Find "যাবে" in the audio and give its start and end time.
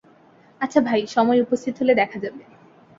2.19-2.41